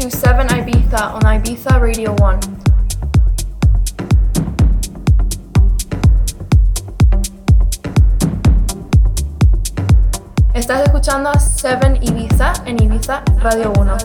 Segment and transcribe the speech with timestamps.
[0.00, 2.40] to 7 Ibiza on Ibiza Radio 1.
[10.54, 13.96] Estás escuchando a 7 Ibiza en Ibiza Radio 1.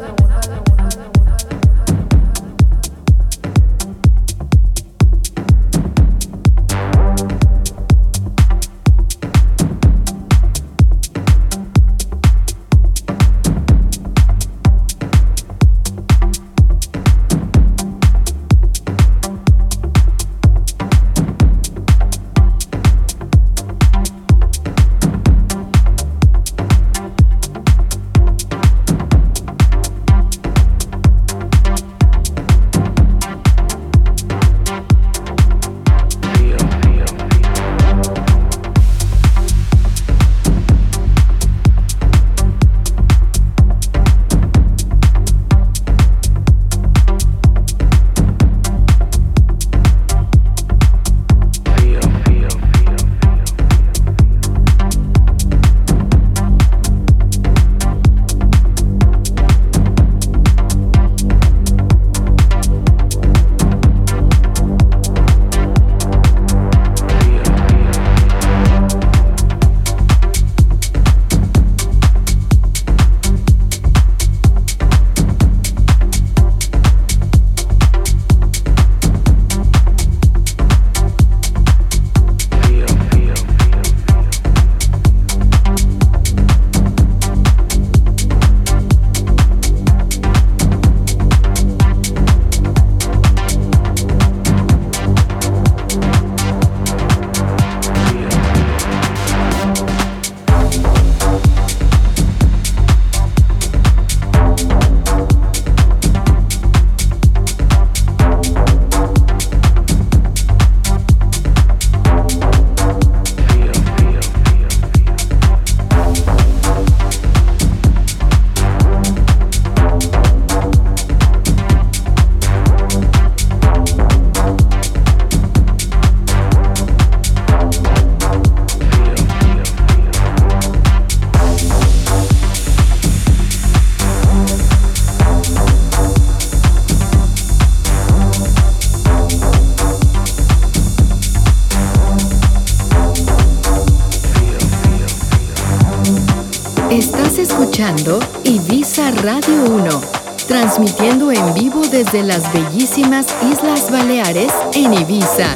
[152.16, 155.54] Desde las bellísimas Islas Baleares en Ibiza.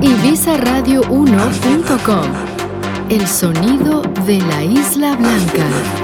[0.00, 2.26] IbizaRadio1.com
[3.10, 6.03] El sonido de la Isla Blanca.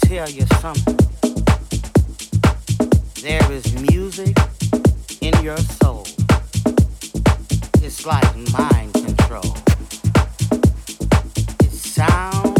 [0.00, 0.96] tell you something.
[3.22, 4.36] There is music
[5.20, 6.06] in your soul.
[7.82, 9.56] It's like mind control.
[11.60, 12.53] It sounds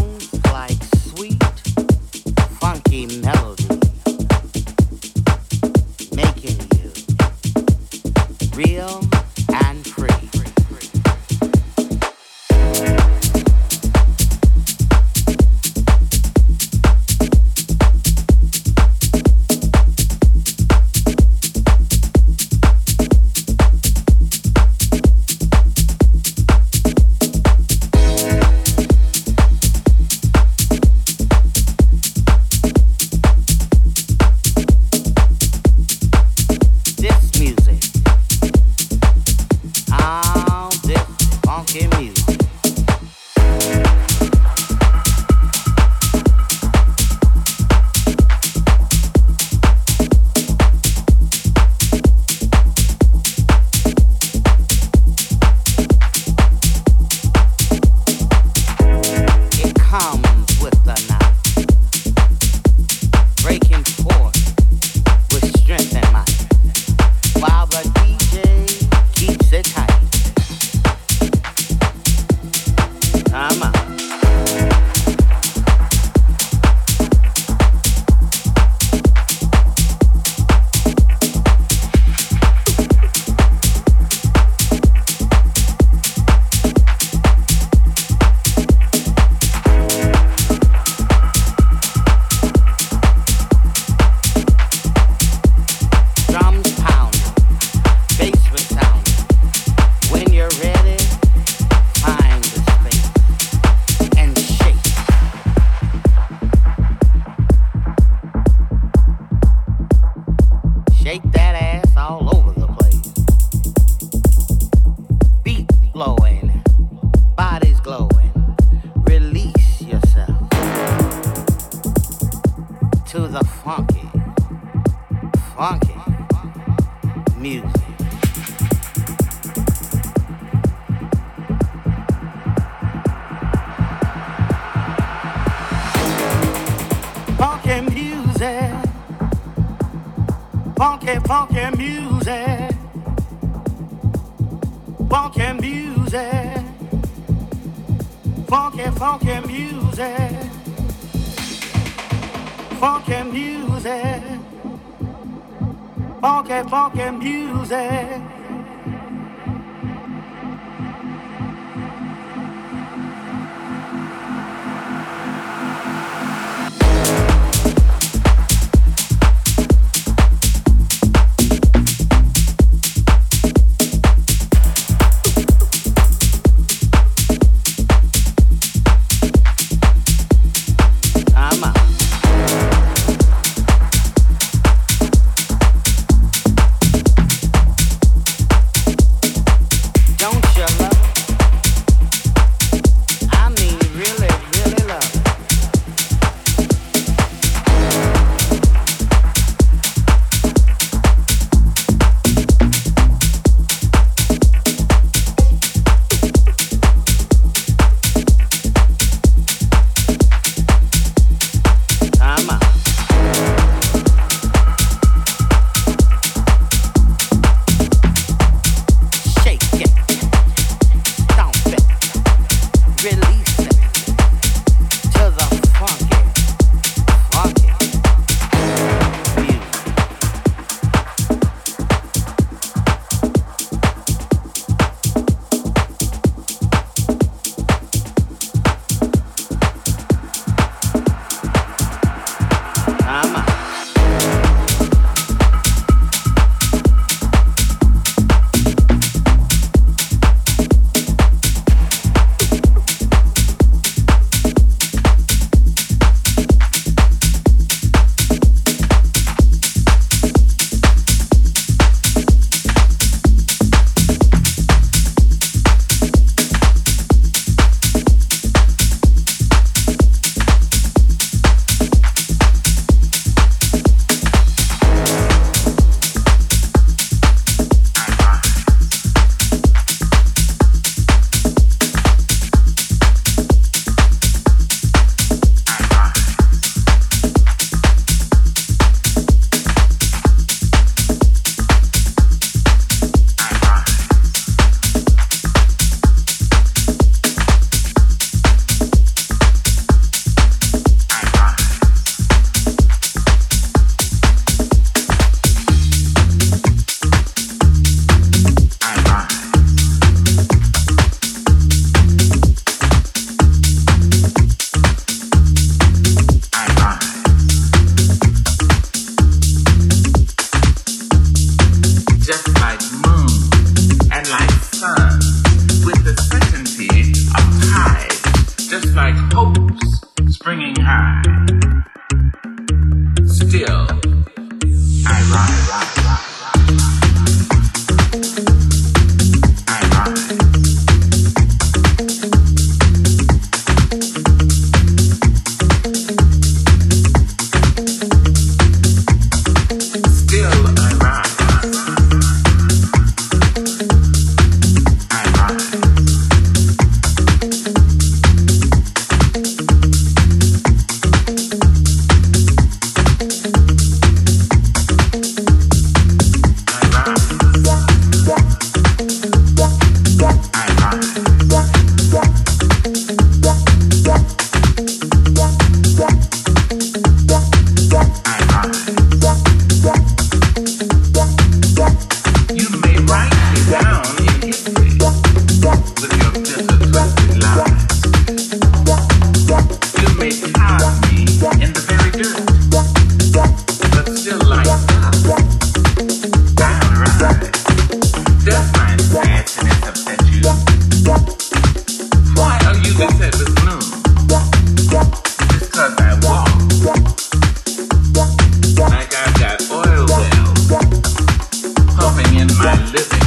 [412.66, 413.24] I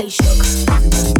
[0.00, 1.19] they shook.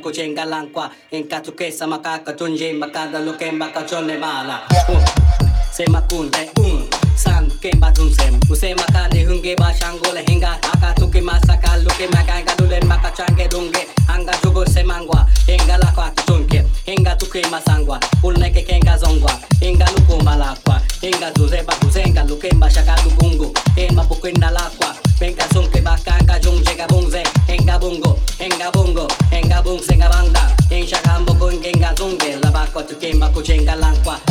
[0.00, 4.60] Kuchenga lankwa enka tukesa makaka tunje makada lukemba kachone mala.
[4.88, 5.04] Uh,
[5.72, 11.20] sema kunde um, un san kemba tunsem use makane hunge ba shangole henga aka tuke
[11.20, 13.86] masaka luke makanga dule makachange dunge.
[14.08, 19.32] Anga jugo semangwa henga lakwa tutunke henga tuke masangwa ulneke kenga zongwa.
[19.60, 21.74] Henga luko malakwa henga tuzeba
[33.66, 34.29] tukemba kuchenga